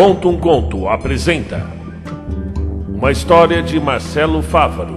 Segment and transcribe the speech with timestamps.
[0.00, 1.62] Conta um Conto apresenta
[2.88, 4.96] uma história de Marcelo Fávaro.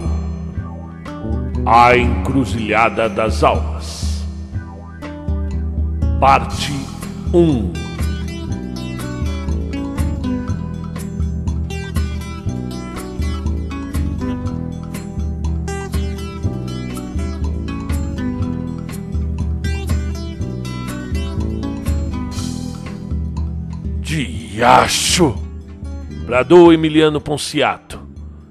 [1.65, 4.24] A Encruzilhada das Almas.
[6.21, 6.71] Parte
[7.34, 7.92] 1
[24.63, 25.35] Diacho!
[26.26, 27.99] Bradou Emiliano Ponciato,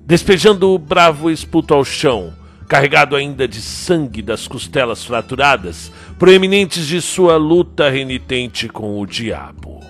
[0.04, 2.34] despejando o bravo esputo ao chão,
[2.68, 9.80] carregado ainda de sangue das costelas fraturadas, proeminentes de sua luta renitente com o diabo.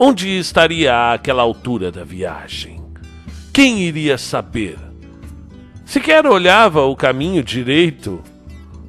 [0.00, 2.82] Onde estaria àquela altura da viagem?
[3.52, 4.78] Quem iria saber?
[5.84, 8.22] Sequer olhava o caminho direito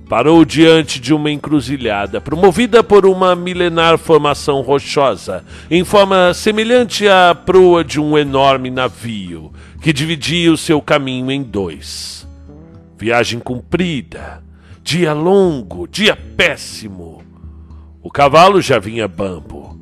[0.08, 7.36] parou diante de uma encruzilhada, promovida por uma milenar formação rochosa, em forma semelhante à
[7.36, 12.28] proa de um enorme navio, que dividia o seu caminho em dois.
[12.98, 14.42] Viagem comprida,
[14.82, 17.22] dia longo, dia péssimo.
[18.02, 19.78] O cavalo já vinha bambo.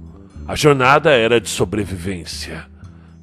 [0.48, 2.66] A jornada era de sobrevivência.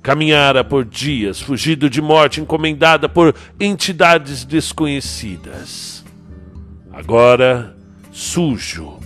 [0.01, 6.02] Caminhara por dias, fugido de morte encomendada por entidades desconhecidas
[6.93, 7.75] Agora,
[8.11, 8.99] sujo,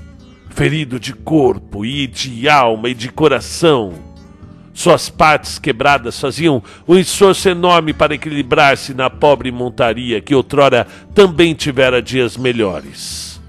[0.51, 3.95] ferido de corpo e de alma e de coração,
[4.75, 11.55] suas partes quebradas faziam um esforço enorme para equilibrar-se na pobre montaria que outrora também
[11.55, 13.41] tivera dias melhores.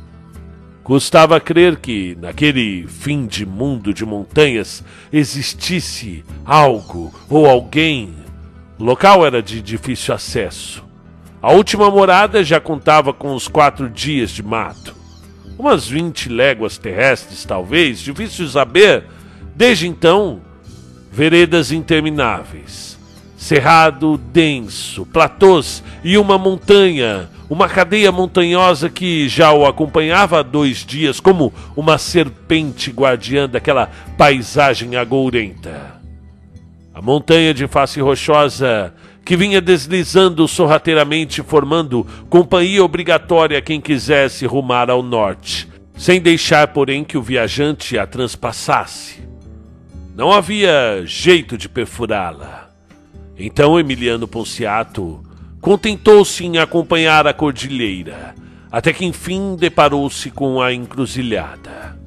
[0.84, 8.16] Custava crer que, naquele fim de mundo de montanhas, existisse algo ou alguém.
[8.80, 10.87] O local era de difícil acesso.
[11.42, 14.96] A última morada já contava com os quatro dias de mato.
[15.58, 19.04] Umas vinte léguas terrestres, talvez, difícil saber.
[19.56, 20.42] Desde então,
[21.12, 22.98] veredas intermináveis,
[23.38, 30.86] cerrado denso, platôs e uma montanha, uma cadeia montanhosa que já o acompanhava há dois
[30.86, 35.98] dias como uma serpente guardiã daquela paisagem agourenta.
[36.94, 38.94] A montanha de face rochosa
[39.28, 45.68] que vinha deslizando sorrateiramente, formando companhia obrigatória a quem quisesse rumar ao norte,
[45.98, 49.28] sem deixar, porém, que o viajante a transpassasse.
[50.16, 52.72] Não havia jeito de perfurá-la.
[53.38, 55.22] Então Emiliano Ponciato
[55.60, 58.34] contentou-se em acompanhar a cordilheira,
[58.72, 62.00] até que enfim deparou-se com a encruzilhada.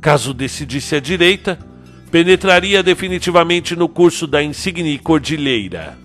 [0.00, 1.58] Caso decidisse à direita,
[2.12, 6.03] penetraria definitivamente no curso da insigne cordilheira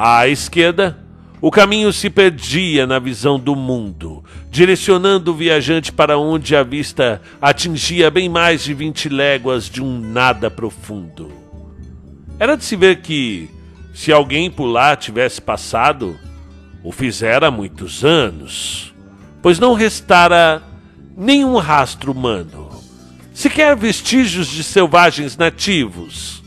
[0.00, 0.96] à esquerda,
[1.40, 7.20] o caminho se perdia na visão do mundo, direcionando o viajante para onde a vista
[7.42, 11.32] atingia bem mais de vinte léguas de um nada profundo.
[12.38, 13.50] Era de se ver que,
[13.92, 16.16] se alguém por lá tivesse passado,
[16.84, 18.94] o fizera há muitos anos,
[19.42, 20.62] pois não restara
[21.16, 22.70] nenhum rastro humano,
[23.34, 26.37] sequer vestígios de selvagens nativos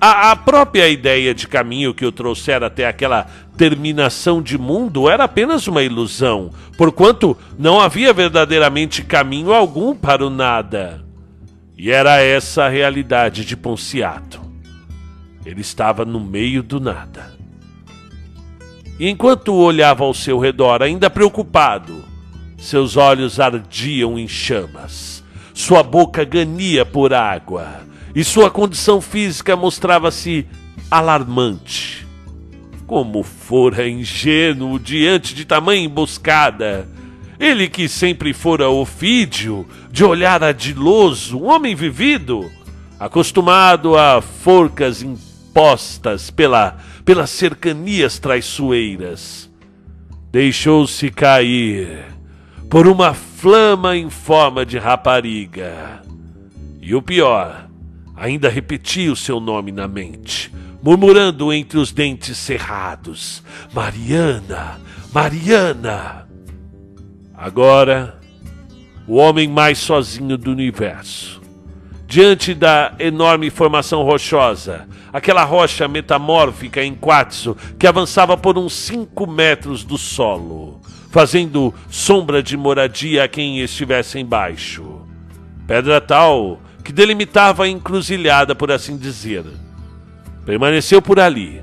[0.00, 3.26] a, a, própria ideia de caminho que o trouxera até aquela
[3.56, 10.30] terminação de mundo era apenas uma ilusão, porquanto não havia verdadeiramente caminho algum para o
[10.30, 11.04] nada.
[11.76, 14.40] E era essa a realidade de Ponciato.
[15.44, 17.36] Ele estava no meio do nada.
[19.00, 22.04] E enquanto olhava ao seu redor, ainda preocupado,
[22.56, 27.88] seus olhos ardiam em chamas, sua boca gania por água
[28.18, 30.44] e sua condição física mostrava-se
[30.90, 32.04] alarmante.
[32.84, 36.88] Como fora ingênuo diante de tamanha emboscada.
[37.38, 42.50] Ele que sempre fora ofídio, de olhar adiloso, um homem vivido,
[42.98, 49.48] acostumado a forcas impostas pela, pelas cercanias traiçoeiras.
[50.32, 52.04] Deixou-se cair
[52.68, 56.02] por uma flama em forma de rapariga.
[56.82, 57.67] E o pior,
[58.18, 64.80] Ainda repetia o seu nome na mente, murmurando entre os dentes cerrados: Mariana,
[65.14, 66.26] Mariana.
[67.32, 68.18] Agora,
[69.06, 71.40] o homem mais sozinho do universo.
[72.08, 79.26] Diante da enorme formação rochosa, aquela rocha metamórfica em quartzo que avançava por uns cinco
[79.26, 80.80] metros do solo,
[81.10, 85.02] fazendo sombra de moradia a quem estivesse embaixo.
[85.66, 89.44] Pedra tal que delimitava a encruzilhada, por assim dizer.
[90.44, 91.62] Permaneceu por ali,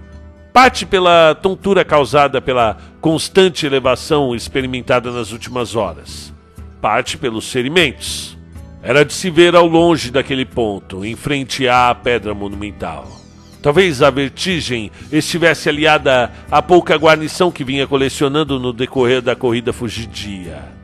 [0.53, 6.33] parte pela tontura causada pela constante elevação experimentada nas últimas horas,
[6.79, 8.37] parte pelos ferimentos.
[8.81, 13.07] era de se ver ao longe daquele ponto, em frente à pedra monumental.
[13.59, 19.73] Talvez a vertigem estivesse aliada à pouca guarnição que vinha colecionando no decorrer da corrida
[19.73, 20.74] fugidia.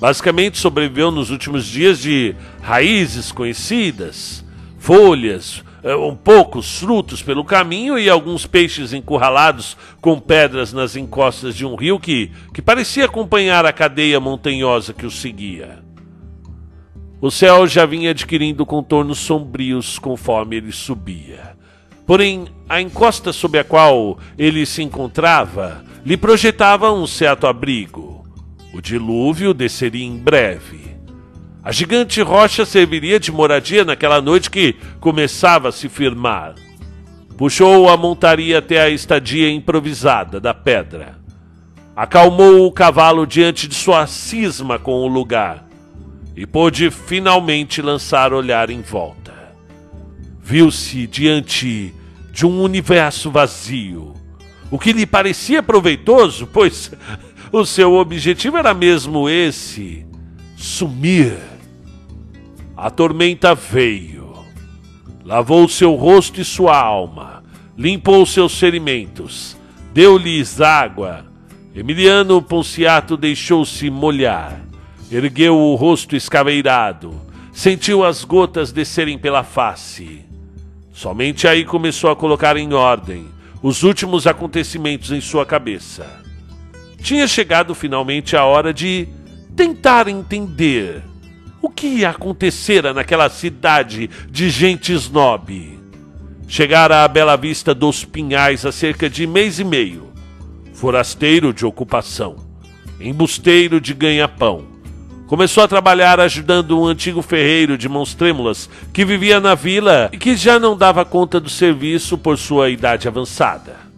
[0.00, 4.42] Basicamente sobreviveu nos últimos dias de raízes conhecidas,
[4.78, 11.54] folhas, eh, um poucos frutos pelo caminho e alguns peixes encurralados com pedras nas encostas
[11.54, 15.80] de um rio que, que parecia acompanhar a cadeia montanhosa que o seguia.
[17.20, 21.54] O céu já vinha adquirindo contornos sombrios conforme ele subia.
[22.06, 28.09] Porém, a encosta sob a qual ele se encontrava lhe projetava um certo abrigo.
[28.72, 30.96] O dilúvio desceria em breve.
[31.62, 36.54] A gigante rocha serviria de moradia naquela noite que começava a se firmar.
[37.36, 41.18] Puxou a montaria até a estadia improvisada da pedra.
[41.96, 45.66] Acalmou o cavalo diante de sua cisma com o lugar
[46.36, 49.34] e pôde finalmente lançar olhar em volta.
[50.40, 51.94] Viu-se diante
[52.32, 54.14] de um universo vazio.
[54.70, 56.92] O que lhe parecia proveitoso, pois
[57.52, 60.06] o seu objetivo era mesmo esse:
[60.56, 61.36] sumir.
[62.76, 64.32] A tormenta veio,
[65.24, 67.44] lavou seu rosto e sua alma,
[67.76, 69.56] limpou seus ferimentos,
[69.92, 71.26] deu-lhes água.
[71.74, 74.60] Emiliano Ponciato deixou-se molhar,
[75.12, 77.14] ergueu o rosto escaveirado,
[77.52, 80.30] sentiu as gotas descerem pela face
[81.00, 83.24] Somente aí começou a colocar em ordem
[83.62, 86.19] os últimos acontecimentos em sua cabeça.
[87.02, 89.08] Tinha chegado finalmente a hora de
[89.56, 91.02] tentar entender
[91.60, 95.78] o que acontecera naquela cidade de gente snob.
[96.48, 100.10] Chegara à bela vista dos Pinhais há cerca de mês e meio.
[100.72, 102.36] Forasteiro de ocupação,
[103.00, 104.70] embusteiro de ganha-pão,
[105.30, 110.18] Começou a trabalhar ajudando um antigo ferreiro de mãos trêmulas que vivia na vila e
[110.18, 113.89] que já não dava conta do serviço por sua idade avançada.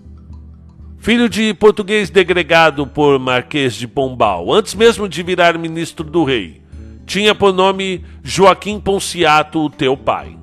[1.03, 6.63] Filho de português degregado por Marquês de Pombal, antes mesmo de virar ministro do rei,
[7.05, 10.37] tinha por nome Joaquim Ponciato, o teu pai.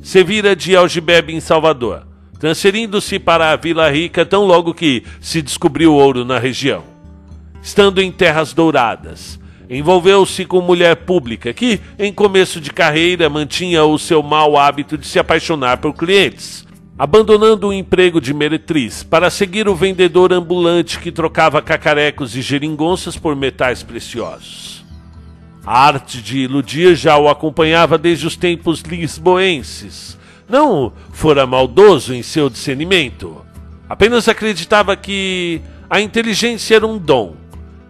[0.00, 2.06] Servira de algibebe em Salvador,
[2.40, 6.82] transferindo-se para a Vila Rica tão logo que se descobriu ouro na região.
[7.62, 9.38] Estando em terras douradas,
[9.68, 15.04] Envolveu-se com mulher pública que, em começo de carreira, mantinha o seu mau hábito de
[15.04, 16.65] se apaixonar por clientes,
[16.98, 23.16] abandonando o emprego de meretriz para seguir o vendedor ambulante que trocava cacarecos e geringonças
[23.18, 24.84] por metais preciosos.
[25.64, 30.16] A arte de iludir já o acompanhava desde os tempos lisboenses.
[30.48, 33.44] Não fora maldoso em seu discernimento.
[33.88, 35.60] Apenas acreditava que
[35.90, 37.34] a inteligência era um dom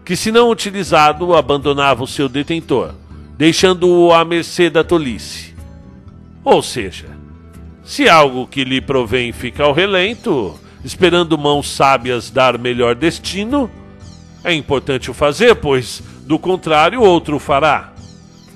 [0.05, 2.95] que, se não utilizado, abandonava o seu detentor,
[3.37, 5.55] deixando-o à mercê da tolice.
[6.43, 7.16] Ou seja,
[7.87, 13.71] se algo que lhe provém fica ao relento, esperando mãos sábias dar melhor destino,
[14.43, 17.93] é importante o fazer, pois, do contrário, outro fará.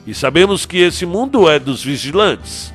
[0.04, 2.74] E sabemos que esse mundo é dos vigilantes.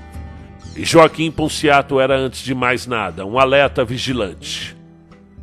[0.77, 4.77] E Joaquim Ponciato era, antes de mais nada, um alerta vigilante.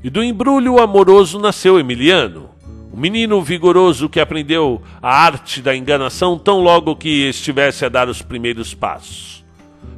[0.02, 2.48] E do embrulho amoroso nasceu Emiliano,
[2.90, 8.08] o menino vigoroso que aprendeu a arte da enganação tão logo que estivesse a dar
[8.08, 9.41] os primeiros passos.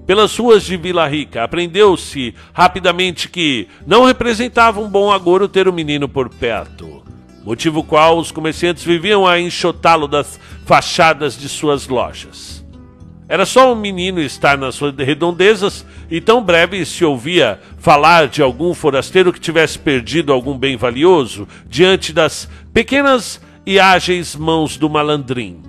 [0.07, 5.73] Pelas ruas de Vila Rica, aprendeu-se rapidamente que não representava um bom agouro ter o
[5.73, 7.03] menino por perto,
[7.43, 12.63] motivo qual os comerciantes viviam a enxotá-lo das fachadas de suas lojas.
[13.27, 18.75] Era só um menino estar nas redondezas e tão breve se ouvia falar de algum
[18.75, 25.63] forasteiro que tivesse perdido algum bem valioso diante das pequenas e ágeis mãos do malandrim.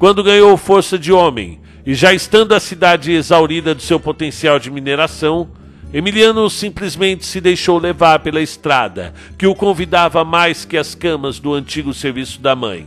[0.00, 4.70] Quando ganhou força de homem e já estando a cidade exaurida do seu potencial de
[4.70, 5.48] mineração,
[5.92, 11.54] Emiliano simplesmente se deixou levar pela estrada, que o convidava mais que as camas do
[11.54, 12.86] antigo serviço da mãe.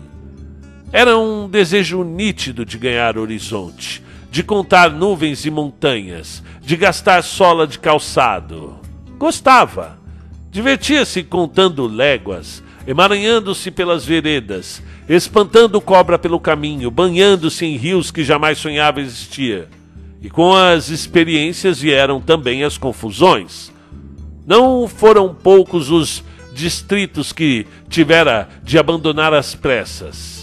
[0.91, 7.65] Era um desejo nítido de ganhar horizonte, de contar nuvens e montanhas, de gastar sola
[7.65, 8.79] de calçado.
[9.17, 9.97] Gostava.
[10.51, 18.57] Divertia-se contando léguas, emaranhando-se pelas veredas, espantando cobra pelo caminho, banhando-se em rios que jamais
[18.57, 19.67] sonhava existir.
[20.21, 23.71] E com as experiências vieram também as confusões.
[24.47, 30.37] Não foram poucos os distritos que tivera de abandonar às pressas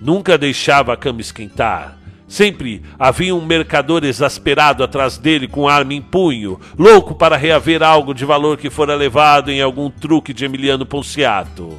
[0.00, 1.98] Nunca deixava a cama esquentar.
[2.30, 8.14] Sempre havia um mercador exasperado atrás dele com arma em punho, louco para reaver algo
[8.14, 11.76] de valor que fora levado em algum truque de Emiliano Ponciato.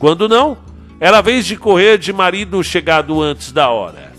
[0.00, 0.58] Quando não,
[0.98, 4.12] era vez de correr de marido chegado antes da hora.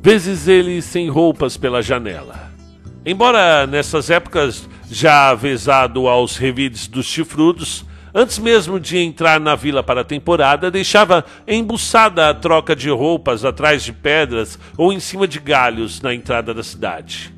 [0.00, 2.52] vezes ele sem roupas pela janela.
[3.04, 7.84] Embora nessas épocas já avezado aos revides dos chifrudos,
[8.18, 13.44] antes mesmo de entrar na vila para a temporada, deixava embuçada a troca de roupas
[13.44, 17.30] atrás de pedras ou em cima de galhos na entrada da cidade.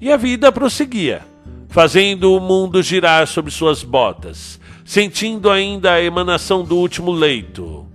[0.00, 1.20] E a vida prosseguia,
[1.68, 7.86] fazendo o mundo girar sobre suas botas, sentindo ainda a emanação do último leito.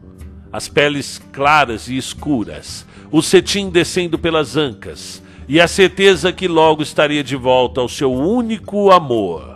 [0.53, 6.83] As peles claras e escuras, o cetim descendo pelas ancas, e a certeza que logo
[6.83, 9.50] estaria de volta ao seu único amor,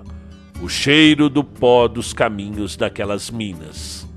[0.62, 4.08] o cheiro do pó dos caminhos daquelas minas.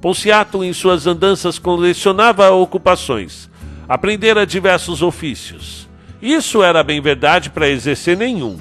[0.00, 3.50] Ponciato, em suas andanças, colecionava ocupações,
[3.88, 5.88] aprendera diversos ofícios.
[6.20, 8.58] Isso era bem verdade para exercer nenhum.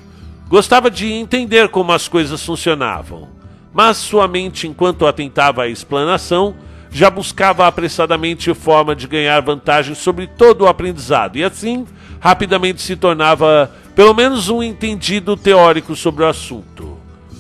[0.47, 3.29] Gostava de entender como as coisas funcionavam,
[3.73, 6.55] mas sua mente, enquanto atentava à explanação,
[6.89, 11.85] já buscava apressadamente forma de ganhar vantagem sobre todo o aprendizado e assim
[12.19, 16.86] rapidamente se tornava pelo menos um entendido teórico sobre o assunto.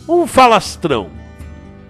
[0.07, 1.09] Um falastrão.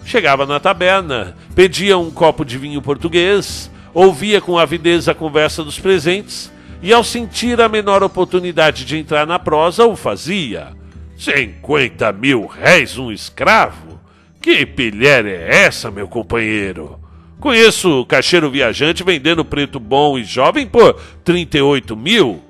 [0.04, 5.78] Chegava na taberna, pedia um copo de vinho português, ouvia com avidez a conversa dos
[5.78, 6.50] presentes
[6.82, 10.68] e, ao sentir a menor oportunidade de entrar na prosa, o fazia.
[11.16, 14.00] Cinquenta mil réis um escravo?
[14.40, 16.98] Que pilher é essa, meu companheiro?
[17.38, 22.42] Conheço caixeiro viajante vendendo preto bom e jovem por 38 mil.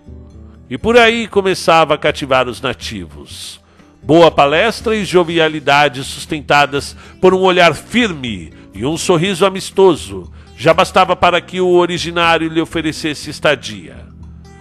[0.71, 3.61] E por aí começava a cativar os nativos.
[4.03, 11.15] Boa palestra e jovialidade sustentadas por um olhar firme e um sorriso amistoso já bastava
[11.15, 14.07] para que o originário lhe oferecesse estadia.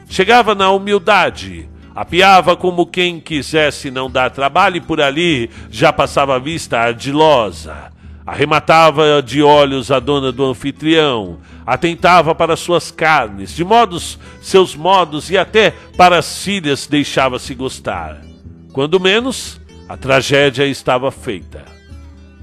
[0.10, 6.36] Chegava na humildade, apiava como quem quisesse não dar trabalho e por ali já passava
[6.36, 13.63] a vista ardilosa Arrematava de olhos a dona do anfitrião, atentava para suas carnes, de
[13.63, 18.26] modos seus modos e até para as filhas deixava-se gostar.
[18.77, 21.65] Quando menos, a tragédia estava feita.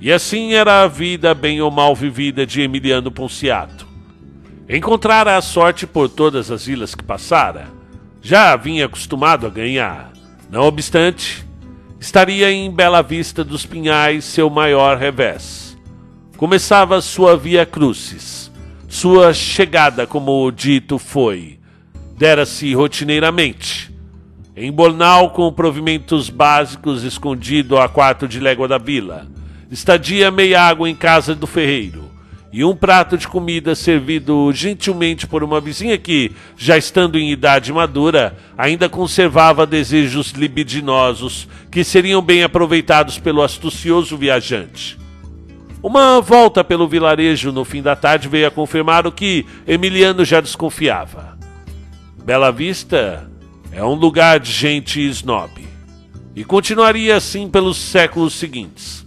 [0.00, 3.86] E assim era a vida bem ou mal vivida de Emiliano Ponciato.
[4.68, 7.68] Encontrara a sorte por todas as vilas que passara.
[8.20, 10.12] Já vinha acostumado a ganhar.
[10.50, 11.46] Não obstante,
[12.00, 15.78] estaria em Bela Vista dos Pinhais seu maior revés
[16.36, 18.50] começava sua via crucis.
[18.88, 21.60] Sua chegada, como dito foi,
[22.18, 23.74] dera-se rotineiramente.
[24.56, 29.26] Em Bornal, com provimentos básicos escondido a quarto de légua da vila.
[29.68, 32.04] Estadia meia água em casa do ferreiro.
[32.52, 37.73] E um prato de comida servido gentilmente por uma vizinha que, já estando em idade
[37.73, 44.96] madura, ainda conservava desejos libidinosos que seriam bem aproveitados pelo astucioso viajante.
[45.82, 50.40] Uma volta pelo vilarejo no fim da tarde veio a confirmar o que Emiliano já
[50.40, 51.37] desconfiava.
[52.25, 53.33] Bela Vista
[53.75, 55.50] é um lugar de gente snob.
[56.35, 59.04] E continuaria assim pelos séculos seguintes.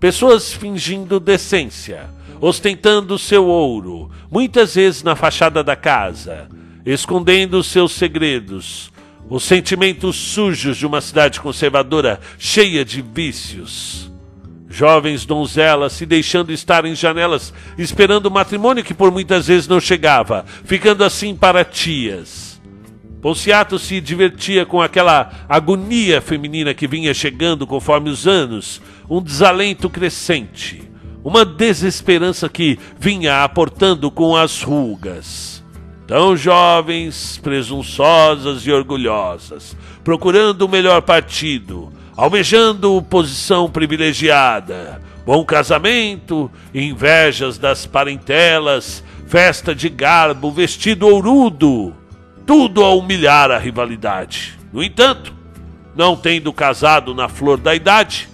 [0.00, 2.10] Pessoas fingindo decência,
[2.40, 6.48] ostentando seu ouro, muitas vezes na fachada da casa,
[6.84, 8.92] escondendo seus segredos,
[9.30, 14.10] os sentimentos sujos de uma cidade conservadora cheia de vícios.
[14.68, 19.80] Jovens donzelas se deixando estar em janelas, esperando o matrimônio que por muitas vezes não
[19.80, 22.47] chegava, ficando assim para tias.
[23.20, 29.90] Ponciato se divertia com aquela agonia feminina que vinha chegando conforme os anos, um desalento
[29.90, 30.88] crescente,
[31.24, 35.64] uma desesperança que vinha aportando com as rugas.
[36.06, 47.58] Tão jovens, presunçosas e orgulhosas, procurando o melhor partido, almejando posição privilegiada, bom casamento, invejas
[47.58, 51.94] das parentelas, festa de garbo, vestido ourudo,
[52.48, 54.58] tudo a humilhar a rivalidade.
[54.72, 55.32] No entanto,
[55.94, 58.28] não tendo casado na flor da idade,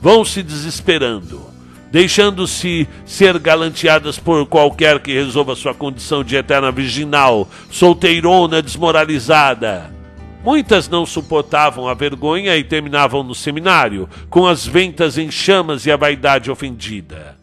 [0.00, 1.46] vão se desesperando,
[1.92, 9.96] deixando-se ser galanteadas por qualquer que resolva sua condição de eterna virginal, solteirona desmoralizada
[10.42, 15.90] Muitas não suportavam a vergonha e terminavam no seminário, com as ventas em chamas e
[15.90, 17.36] a vaidade ofendida.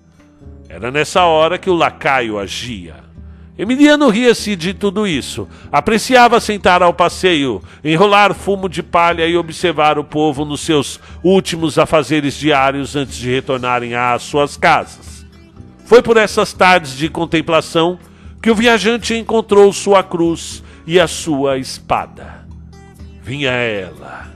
[0.67, 3.04] Era nessa hora que o lacaio agia.
[3.57, 5.47] Emiliano ria-se de tudo isso.
[5.71, 11.77] Apreciava sentar ao passeio, enrolar fumo de palha e observar o povo nos seus últimos
[11.77, 15.25] afazeres diários antes de retornarem às suas casas.
[15.85, 17.97] Foi por essas tardes de contemplação
[18.41, 22.45] que o viajante encontrou sua cruz e a sua espada
[23.25, 24.27] vinha ela,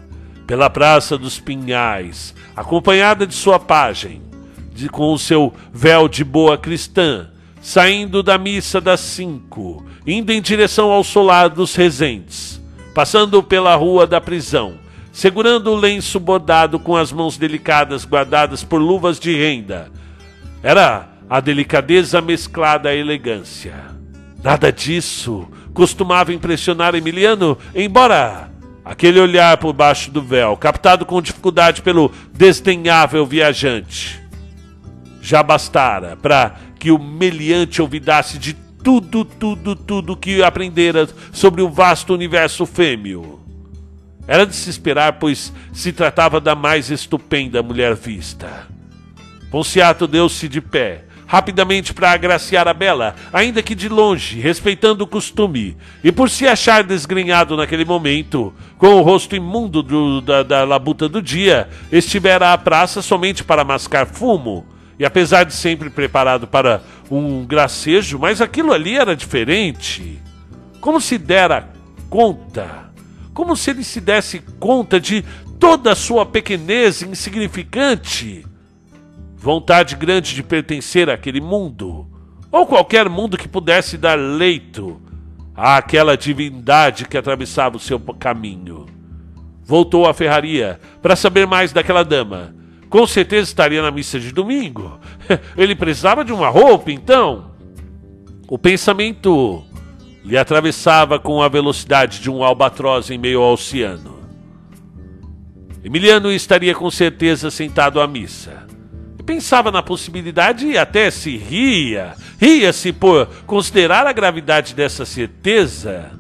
[0.48, 4.20] pela Praça dos Pinhais, acompanhada de sua pajem,
[4.74, 7.30] de, com o seu véu de boa cristã,
[7.62, 12.62] saindo da missa das cinco, indo em direção ao solar dos Resentes,
[12.94, 14.76] passando pela rua da prisão,
[15.12, 19.92] segurando o lenço bordado com as mãos delicadas guardadas por luvas de renda.
[20.64, 23.76] Era a delicadeza mesclada à elegância.
[24.44, 28.50] Nada disso costumava impressionar Emiliano, embora
[28.84, 34.20] aquele olhar por baixo do véu, captado com dificuldade pelo desdenhável viajante,
[35.22, 41.70] já bastara para que o meliante ouvidasse de tudo, tudo, tudo que aprendera sobre o
[41.70, 43.40] vasto universo fêmeo.
[44.26, 48.68] Era de se esperar, pois se tratava da mais estupenda mulher vista.
[49.52, 55.08] Ponciato deu-se de pé, rapidamente para agraciar a bela, ainda que de longe, respeitando o
[55.08, 60.64] costume, e por se achar desgrenhado naquele momento, com o rosto imundo do, da, da
[60.64, 64.66] labuta do dia, estivera à praça somente para mascar fumo
[65.00, 70.22] e apesar de sempre preparado para um gracejo, mas aquilo ali era diferente.
[70.82, 71.70] Como se dera
[72.10, 72.92] conta,
[73.34, 75.24] como se ele se desse conta de
[75.58, 78.46] toda a sua pequenez insignificante.
[79.38, 82.06] Vontade grande de pertencer àquele mundo,
[82.52, 85.02] ou qualquer mundo que pudesse dar leito
[85.56, 88.86] àquela divindade que atravessava o seu caminho.
[89.64, 92.59] Voltou à ferraria para saber mais daquela dama
[92.90, 95.00] com certeza estaria na missa de domingo.
[95.56, 97.52] Ele precisava de uma roupa, então.
[98.48, 99.64] O pensamento
[100.26, 104.20] lhe atravessava com a velocidade de um albatroz em meio ao oceano.
[105.84, 108.68] Emiliano estaria com certeza sentado à missa.
[109.26, 112.16] Pensava na possibilidade e até se ria.
[112.40, 116.12] Ria-se por considerar a gravidade dessa certeza.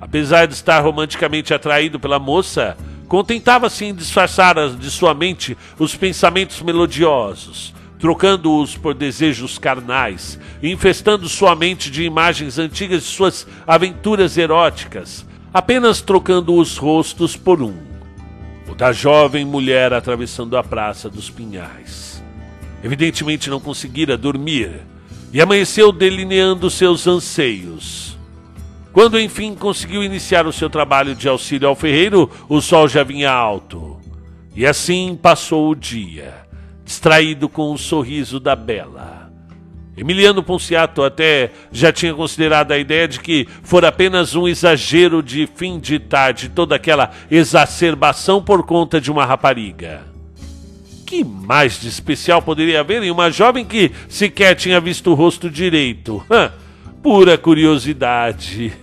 [0.00, 2.76] Apesar de estar romanticamente atraído pela moça,
[3.10, 11.56] Contentava-se em disfarçar de sua mente os pensamentos melodiosos, trocando-os por desejos carnais, infestando sua
[11.56, 17.74] mente de imagens antigas de suas aventuras eróticas, apenas trocando os rostos por um:
[18.70, 22.22] o da jovem mulher atravessando a Praça dos Pinhais.
[22.80, 24.82] Evidentemente não conseguira dormir
[25.32, 28.09] e amanheceu delineando seus anseios
[28.92, 33.30] quando enfim conseguiu iniciar o seu trabalho de auxílio ao ferreiro, o sol já vinha
[33.30, 34.00] alto.
[34.54, 36.34] E assim passou o dia,
[36.84, 39.30] distraído com o sorriso da Bela.
[39.96, 45.46] Emiliano Ponciato até já tinha considerado a ideia de que fora apenas um exagero de
[45.54, 50.02] fim de tarde toda aquela exacerbação por conta de uma rapariga.
[51.04, 55.50] Que mais de especial poderia haver em uma jovem que sequer tinha visto o rosto
[55.50, 56.24] direito?
[56.30, 56.52] Hã?
[57.02, 58.74] Pura curiosidade.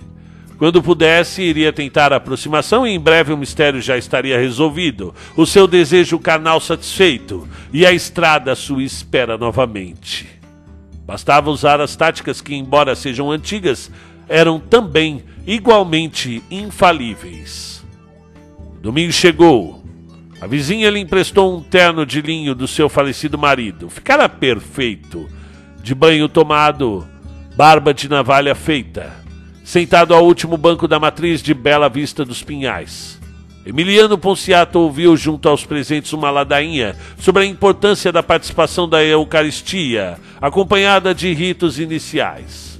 [0.58, 5.46] Quando pudesse, iria tentar a aproximação e em breve o mistério já estaria resolvido, o
[5.46, 10.28] seu desejo carnal satisfeito e a estrada à sua espera novamente.
[11.06, 13.92] Bastava usar as táticas que, embora sejam antigas,
[14.28, 17.86] eram também igualmente infalíveis.
[18.82, 19.84] Domingo chegou.
[20.42, 23.90] A vizinha lhe emprestou um terno de linho do seu falecido marido.
[23.90, 25.28] Ficara perfeito,
[25.84, 27.08] de banho tomado
[27.58, 29.12] barba de navalha feita,
[29.64, 33.20] sentado ao último banco da matriz de Bela Vista dos Pinhais.
[33.66, 40.20] Emiliano Ponciato ouviu junto aos presentes uma ladainha sobre a importância da participação da Eucaristia,
[40.40, 42.80] acompanhada de ritos iniciais.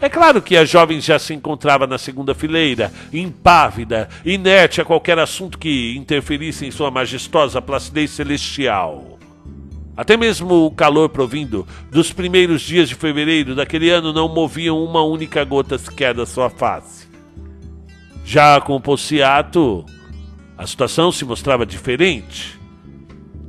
[0.00, 5.20] É claro que a jovem já se encontrava na segunda fileira, impávida, inerte a qualquer
[5.20, 9.20] assunto que interferisse em sua majestosa placidez celestial.
[10.00, 15.02] Até mesmo o calor provindo dos primeiros dias de fevereiro daquele ano não moviam uma
[15.02, 17.06] única gota sequer da sua face.
[18.24, 19.84] Já com o Pociato,
[20.56, 22.58] a situação se mostrava diferente.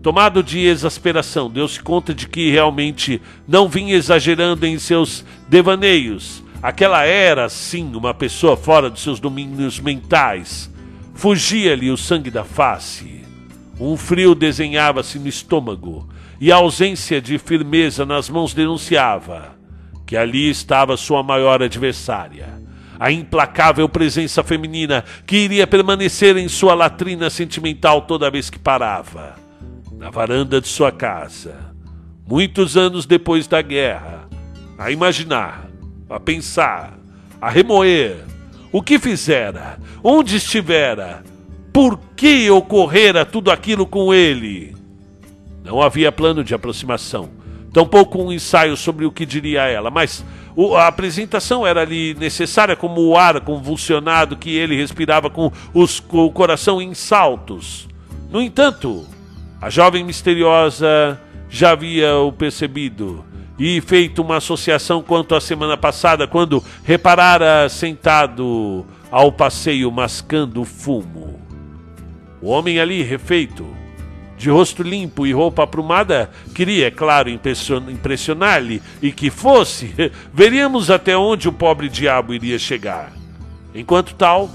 [0.03, 6.43] Tomado de exasperação, deu-se conta de que realmente não vinha exagerando em seus devaneios.
[6.61, 10.69] Aquela era, sim, uma pessoa fora dos seus domínios mentais.
[11.13, 13.21] Fugia-lhe o sangue da face.
[13.79, 16.09] Um frio desenhava-se no estômago
[16.41, 19.55] e a ausência de firmeza nas mãos denunciava
[20.07, 22.59] que ali estava sua maior adversária,
[22.99, 29.35] a implacável presença feminina que iria permanecer em sua latrina sentimental toda vez que parava,
[29.99, 31.75] na varanda de sua casa,
[32.27, 34.27] muitos anos depois da guerra,
[34.79, 35.69] a imaginar,
[36.09, 36.97] a pensar,
[37.39, 38.17] a remoer
[38.71, 41.23] o que fizera, onde estivera,
[41.71, 44.80] por que ocorrera tudo aquilo com ele
[45.71, 47.29] não havia plano de aproximação,
[47.71, 50.21] tampouco um ensaio sobre o que diria ela, mas
[50.75, 56.25] a apresentação era ali necessária como o ar convulsionado que ele respirava com, os, com
[56.25, 57.87] o coração em saltos.
[58.29, 59.05] No entanto,
[59.61, 61.17] a jovem misteriosa
[61.49, 63.23] já havia o percebido
[63.57, 71.39] e feito uma associação quanto à semana passada, quando reparara sentado ao passeio mascando fumo.
[72.41, 73.80] O homem ali, refeito,
[74.41, 79.93] de rosto limpo e roupa aprumada, queria, é claro, impressionar-lhe e que fosse,
[80.33, 83.13] veríamos até onde o pobre diabo iria chegar.
[83.73, 84.49] Enquanto tal,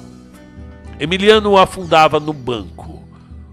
[0.99, 3.05] Emiliano afundava no banco.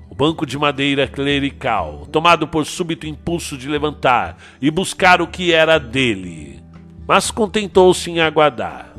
[0.09, 5.53] O banco de madeira clerical, tomado por súbito impulso de levantar e buscar o que
[5.53, 6.59] era dele.
[7.07, 8.91] Mas contentou-se em aguardar.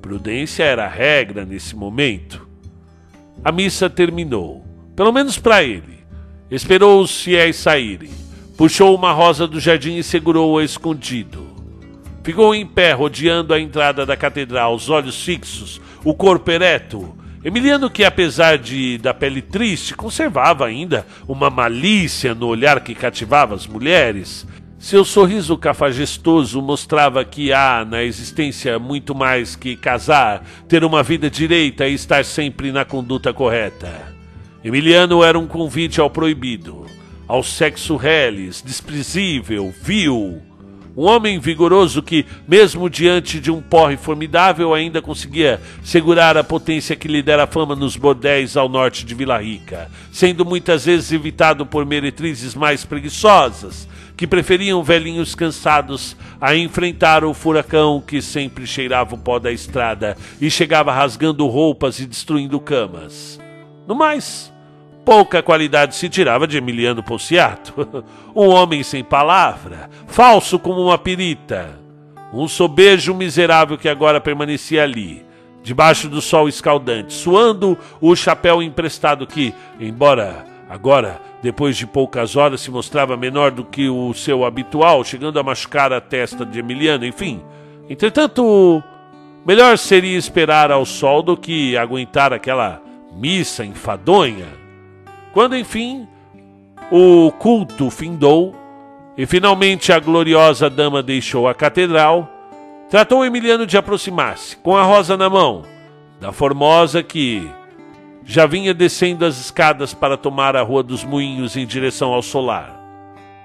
[0.00, 2.46] Prudência era a regra nesse momento.
[3.44, 4.64] A missa terminou,
[4.94, 5.97] pelo menos para ele.
[6.50, 8.10] Esperou os fiéis saírem.
[8.56, 11.46] Puxou uma rosa do jardim e segurou-a escondido.
[12.24, 17.16] Ficou em pé, rodeando a entrada da catedral, os olhos fixos, o corpo ereto.
[17.44, 23.54] Emiliano, que apesar de da pele triste, conservava ainda uma malícia no olhar que cativava
[23.54, 24.46] as mulheres.
[24.78, 31.30] Seu sorriso cafajestoso mostrava que há na existência muito mais que casar, ter uma vida
[31.30, 34.17] direita e estar sempre na conduta correta.
[34.64, 36.84] Emiliano era um convite ao proibido,
[37.28, 40.42] ao sexo reles, desprezível, vil.
[40.96, 46.96] Um homem vigoroso que, mesmo diante de um porre formidável, ainda conseguia segurar a potência
[46.96, 51.64] que lhe dera fama nos bordéis ao norte de Vila Rica, sendo muitas vezes evitado
[51.64, 59.14] por meretrizes mais preguiçosas, que preferiam velhinhos cansados a enfrentar o furacão que sempre cheirava
[59.14, 63.38] o pó da estrada e chegava rasgando roupas e destruindo camas.
[63.88, 64.52] No mais,
[65.02, 68.04] pouca qualidade se tirava de Emiliano Ponciato.
[68.36, 71.80] um homem sem palavra, falso como uma pirita.
[72.30, 75.24] Um sobejo miserável que agora permanecia ali,
[75.62, 82.60] debaixo do sol escaldante, suando o chapéu emprestado que, embora agora, depois de poucas horas,
[82.60, 87.06] se mostrava menor do que o seu habitual, chegando a machucar a testa de Emiliano,
[87.06, 87.40] enfim.
[87.88, 88.82] Entretanto,
[89.46, 92.86] melhor seria esperar ao sol do que aguentar aquela
[93.18, 94.46] missa enfadonha.
[95.32, 96.06] Quando enfim
[96.90, 98.54] o culto findou
[99.16, 102.30] e finalmente a gloriosa dama deixou a catedral,
[102.88, 105.64] tratou Emiliano de aproximar-se, com a rosa na mão,
[106.20, 107.50] da formosa que
[108.24, 112.78] já vinha descendo as escadas para tomar a Rua dos Moinhos em direção ao solar.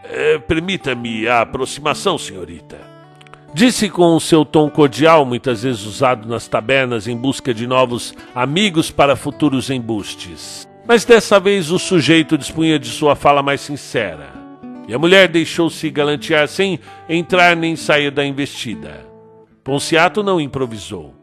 [0.04, 2.93] É, Permita-me a aproximação, senhorita.
[3.54, 8.14] Disse com o seu tom cordial, muitas vezes usado nas tabernas em busca de novos
[8.34, 10.68] amigos para futuros embustes.
[10.88, 14.34] Mas dessa vez o sujeito dispunha de sua fala mais sincera.
[14.88, 19.06] E a mulher deixou-se galantear sem entrar nem sair da investida.
[19.64, 21.14] Ponciato não improvisou.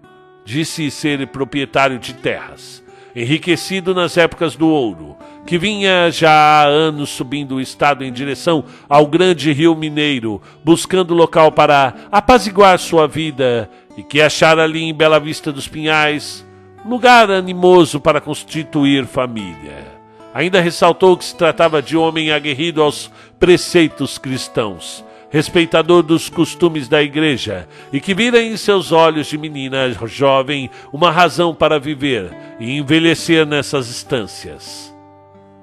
[0.44, 2.82] Disse ser proprietário de terras,
[3.14, 8.64] enriquecido nas épocas do ouro, que vinha já há anos subindo o estado em direção
[8.88, 14.94] ao grande rio Mineiro, buscando local para apaziguar sua vida, e que achara ali em
[14.94, 16.46] Bela Vista dos Pinhais
[16.84, 20.00] lugar animoso para constituir família.
[20.32, 27.00] Ainda ressaltou que se tratava de homem aguerrido aos preceitos cristãos, respeitador dos costumes da
[27.00, 32.76] igreja, e que vira em seus olhos de menina jovem uma razão para viver e
[32.76, 34.92] envelhecer nessas estâncias.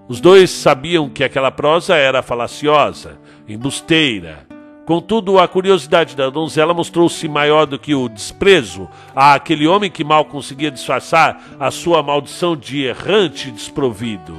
[0.08, 4.48] Os dois sabiam que aquela prosa era falaciosa, embusteira.
[4.86, 10.06] Contudo, a curiosidade da donzela mostrou-se maior do que o desprezo a aquele homem que
[10.06, 14.34] mal conseguia disfarçar a sua maldição de errante desprovido.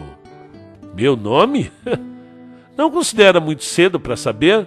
[0.94, 1.70] Meu nome?
[2.74, 4.66] Não considera muito cedo para saber?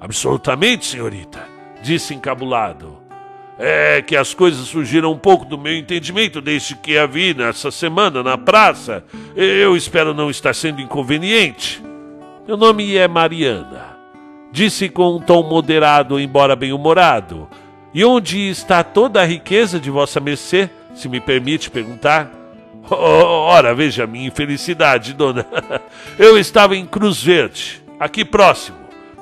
[0.00, 1.46] Absolutamente, senhorita,
[1.82, 2.98] disse encabulado.
[3.58, 7.70] É que as coisas surgiram um pouco do meu entendimento desde que a vi nessa
[7.70, 9.02] semana na praça.
[9.34, 11.82] Eu espero não estar sendo inconveniente.
[12.46, 13.96] Meu nome é Mariana.
[14.52, 17.48] Disse com um tom moderado, embora bem-humorado.
[17.94, 22.30] E onde está toda a riqueza de vossa mercê, se me permite perguntar?
[22.90, 25.46] Oh, ora, veja a minha infelicidade, dona.
[26.18, 28.76] Eu estava em Cruz Verde, aqui próximo,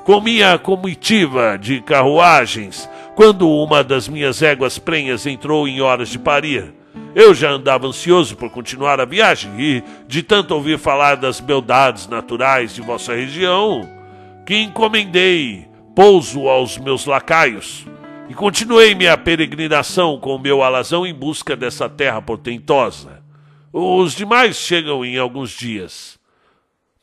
[0.04, 6.18] com minha comitiva de carruagens quando uma das minhas éguas prenhas entrou em horas de
[6.18, 6.74] parir,
[7.14, 12.06] eu já andava ansioso por continuar a viagem e, de tanto ouvir falar das beldades
[12.06, 13.88] naturais de vossa região,
[14.44, 17.86] que encomendei pouso aos meus lacaios
[18.28, 23.22] e continuei minha peregrinação com o meu alazão em busca dessa terra portentosa.
[23.72, 26.18] Os demais chegam em alguns dias.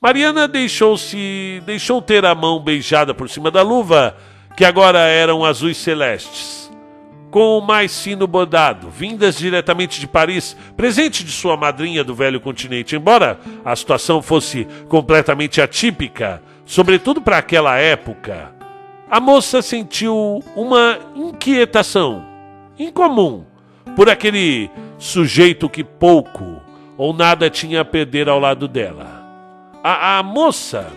[0.04, 4.18] Mariana deixou-se, deixou ter a mão beijada por cima da luva
[4.58, 6.72] que agora eram azuis celestes,
[7.30, 12.42] com o mais fino bordado, vindas diretamente de Paris, presente de sua madrinha do velho
[12.42, 12.96] continente.
[12.96, 18.52] Embora a situação fosse completamente atípica, sobretudo para aquela época,
[19.08, 22.26] a moça sentiu uma inquietação
[22.80, 23.46] incomum
[23.96, 26.60] por aquele sujeito que pouco
[26.98, 29.11] ou nada tinha a perder ao lado dela.
[29.84, 30.92] A, a moça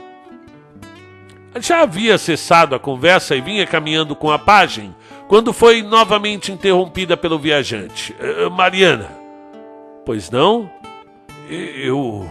[1.60, 4.94] já havia cessado a conversa e vinha caminhando com a pajem
[5.28, 8.14] quando foi novamente interrompida pelo viajante.
[8.20, 9.08] Uh, Mariana.
[10.04, 10.70] Pois não?
[11.48, 12.28] Eu.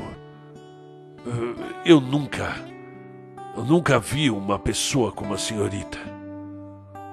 [1.85, 2.55] Eu nunca.
[3.55, 5.97] Eu nunca vi uma pessoa como a senhorita.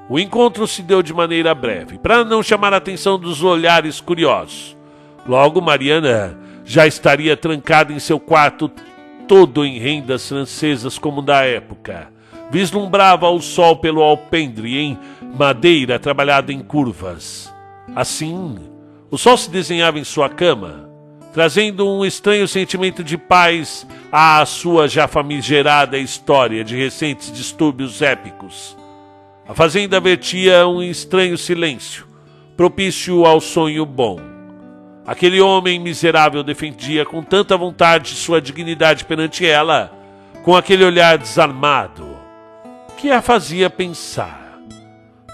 [0.09, 4.77] O encontro se deu de maneira breve, para não chamar a atenção dos olhares curiosos.
[5.27, 8.71] Logo, Mariana já estaria trancada em seu quarto,
[9.31, 12.09] todo em rendas francesas como da época.
[12.51, 14.99] Vislumbrava o sol pelo alpendre em
[15.39, 17.49] madeira trabalhada em curvas.
[17.95, 18.59] Assim,
[19.09, 20.91] o sol se desenhava em sua cama,
[21.33, 28.77] trazendo um estranho sentimento de paz à sua já famigerada história de recentes distúrbios épicos.
[29.49, 32.05] A fazenda vertia um estranho silêncio,
[32.57, 34.30] propício ao sonho bom.
[35.07, 39.93] Aquele homem miserável defendia com tanta vontade sua dignidade perante ela,
[40.45, 42.17] com aquele olhar desarmado,
[42.97, 44.59] que a fazia pensar.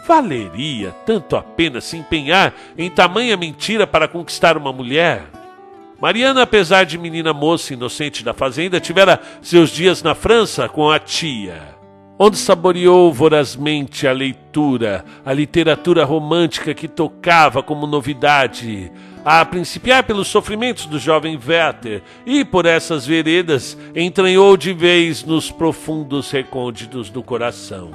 [0.07, 5.25] Valeria tanto a pena se empenhar em tamanha mentira para conquistar uma mulher?
[6.01, 10.99] Mariana, apesar de menina moça inocente da fazenda, tivera seus dias na França com a
[10.99, 11.61] tia,
[12.19, 18.93] onde saboreou vorazmente a leitura, a literatura romântica que tocava como novidade,
[19.27, 25.51] a principiar pelos sofrimentos do jovem Werther, e por essas veredas entranhou de vez nos
[25.51, 27.91] profundos recônditos do coração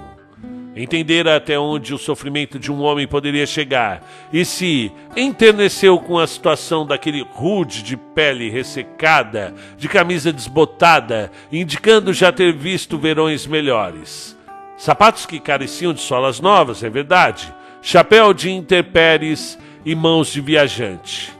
[0.76, 6.26] entendera até onde o sofrimento de um homem poderia chegar e se enterneceu com a
[6.26, 14.38] situação daquele rude de pele ressecada, de camisa desbotada, indicando já ter visto verões melhores.
[14.78, 21.34] Sapatos que careciam de solas novas, é verdade, chapéu de interpéries e mãos de viajante.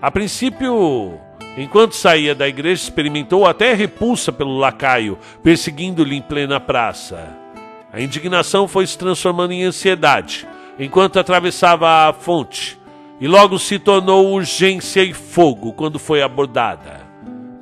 [0.00, 1.18] A princípio,
[1.56, 7.36] enquanto saía da igreja, experimentou até repulsa pelo lacaio, perseguindo-lhe em plena praça.
[7.92, 10.46] A indignação foi se transformando em ansiedade
[10.78, 12.78] enquanto atravessava a fonte,
[13.20, 17.07] e logo se tornou urgência e fogo quando foi abordada.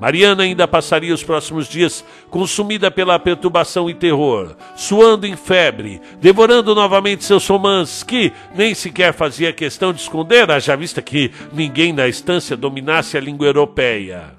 [0.01, 6.75] Mariana ainda passaria os próximos dias consumida pela perturbação e terror, suando em febre, devorando
[6.75, 12.07] novamente seus romances, que nem sequer fazia questão de esconder, haja vista que ninguém na
[12.07, 14.35] estância dominasse a língua europeia.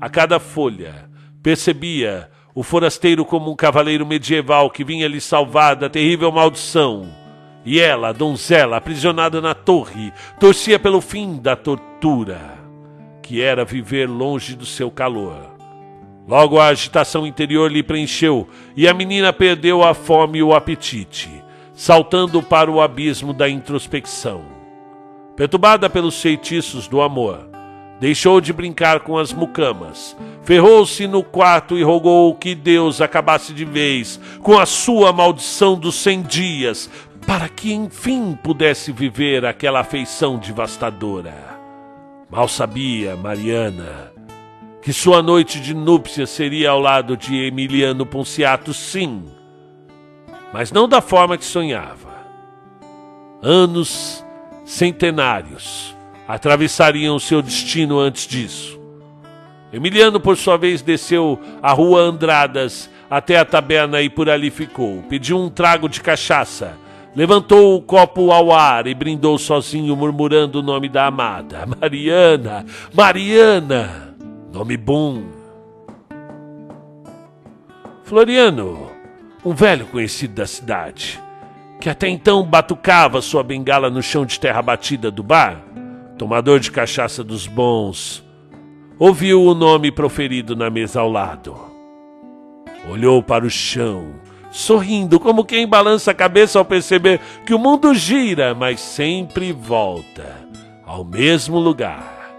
[0.00, 1.08] A cada folha,
[1.42, 7.08] percebia o forasteiro como um cavaleiro medieval que vinha lhe salvar da terrível maldição.
[7.64, 12.61] E ela, donzela, aprisionada na torre, torcia pelo fim da tortura,
[13.22, 15.52] que era viver longe do seu calor.
[16.26, 21.30] Logo a agitação interior lhe preencheu e a menina perdeu a fome e o apetite,
[21.74, 24.44] saltando para o abismo da introspecção.
[25.36, 27.48] Perturbada pelos feitiços do amor,
[27.98, 33.64] deixou de brincar com as mucamas, ferrou-se no quarto e rogou que Deus acabasse de
[33.64, 36.90] vez com a sua maldição dos cem dias,
[37.26, 41.51] para que enfim pudesse viver aquela afeição devastadora.
[42.32, 44.10] Mal sabia Mariana
[44.80, 49.22] que sua noite de núpcias seria ao lado de Emiliano Ponciato, sim,
[50.50, 52.10] mas não da forma que sonhava.
[53.42, 54.24] Anos
[54.64, 55.94] centenários
[56.26, 58.80] atravessariam seu destino antes disso.
[59.70, 65.02] Emiliano, por sua vez, desceu a rua Andradas até a taberna e por ali ficou.
[65.02, 66.78] Pediu um trago de cachaça,
[67.14, 74.16] levantou o copo ao ar e brindou sozinho, murmurando o nome da amada: Mariana, Mariana,
[74.52, 75.22] nome bom.
[78.04, 78.90] Floriano,
[79.44, 81.20] um velho conhecido da cidade,
[81.80, 85.62] que até então batucava sua bengala no chão de terra batida do bar,
[86.18, 88.22] tomador de cachaça dos bons,
[88.98, 91.56] ouviu o nome proferido na mesa ao lado.
[92.90, 94.12] Olhou para o chão,
[94.52, 100.36] sorrindo como quem balança a cabeça ao perceber que o mundo gira, mas sempre volta
[100.86, 102.30] ao mesmo lugar.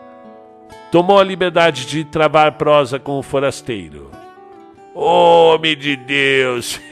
[0.91, 4.11] Tomou a liberdade de travar prosa com o forasteiro.
[4.93, 6.79] Homem de Deus!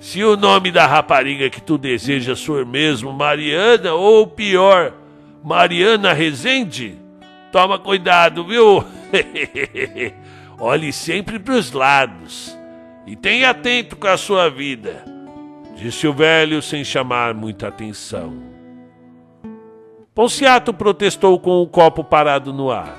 [0.00, 4.94] Se o nome da rapariga que tu desejas for mesmo Mariana, ou pior,
[5.44, 6.98] Mariana Rezende,
[7.52, 8.84] toma cuidado, viu?
[10.58, 12.61] Olhe sempre para os lados
[13.06, 15.04] e tenha atento com a sua vida,
[15.76, 18.52] disse o velho sem chamar muita atenção.
[20.14, 22.98] Ponciato protestou com o copo parado no ar.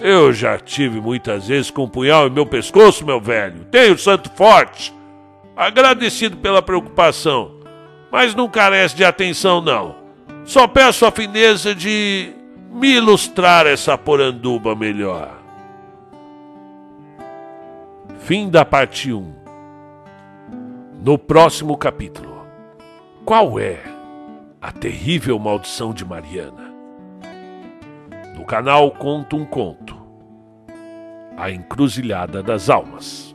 [0.00, 3.64] Eu já tive muitas vezes com um punhal em meu pescoço, meu velho.
[3.70, 4.92] Tenho santo forte.
[5.56, 7.60] Agradecido pela preocupação,
[8.10, 9.96] mas não carece de atenção, não.
[10.44, 12.32] Só peço a fineza de
[12.72, 15.33] me ilustrar essa poranduba melhor.
[18.26, 19.34] Fim da parte 1.
[21.02, 22.46] No próximo capítulo,
[23.22, 23.82] qual é
[24.62, 26.72] a terrível maldição de Mariana?
[28.34, 29.94] No canal Conto um Conto
[31.36, 33.33] A Encruzilhada das Almas.